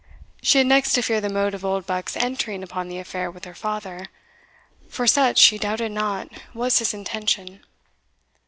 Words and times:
She 0.41 0.57
had 0.57 0.65
next 0.65 0.93
to 0.93 1.03
fear 1.03 1.21
the 1.21 1.29
mode 1.29 1.53
of 1.53 1.63
Oldbuck's 1.63 2.17
entering 2.17 2.63
upon 2.63 2.89
the 2.89 2.97
affair 2.97 3.29
with 3.29 3.45
her 3.45 3.53
father, 3.53 4.07
for 4.89 5.05
such, 5.05 5.37
she 5.37 5.59
doubted 5.59 5.91
not, 5.91 6.27
was 6.55 6.79
his 6.79 6.91
intention. 6.91 7.63